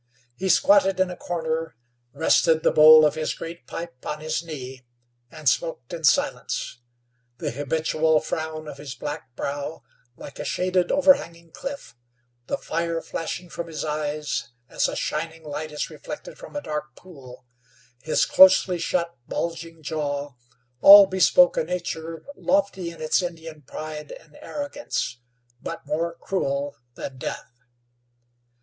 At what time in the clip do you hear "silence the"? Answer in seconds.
6.05-7.51